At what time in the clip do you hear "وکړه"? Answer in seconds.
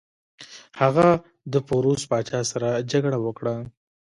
3.25-3.55